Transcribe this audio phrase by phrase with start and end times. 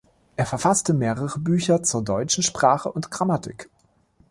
[0.35, 3.69] Er verfasste mehrere Bücher zur deutschen Sprache und Grammatik.